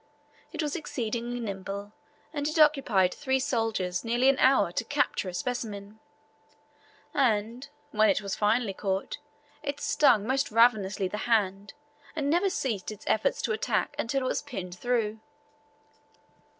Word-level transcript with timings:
It 0.51 0.63
was 0.63 0.75
exceedingly 0.75 1.39
nimble, 1.39 1.91
and 2.33 2.47
it 2.47 2.57
occupied 2.57 3.13
three 3.13 3.37
soldiers 3.37 4.03
nearly 4.03 4.29
an 4.29 4.39
hour 4.39 4.71
to 4.71 4.83
capture 4.83 5.29
a 5.29 5.33
specimen; 5.35 5.99
and, 7.13 7.69
when 7.91 8.09
it 8.09 8.19
was 8.19 8.33
finally 8.33 8.73
caught, 8.73 9.19
it 9.61 9.79
stung 9.79 10.25
most 10.25 10.49
ravenously 10.49 11.07
the 11.07 11.17
hand, 11.29 11.75
and 12.15 12.31
never 12.31 12.49
ceased 12.49 12.91
its 12.91 13.05
efforts 13.05 13.43
to 13.43 13.51
attack 13.51 13.95
until 13.99 14.21
it 14.23 14.29
was 14.29 14.41
pinned 14.41 14.73
through. 14.73 15.19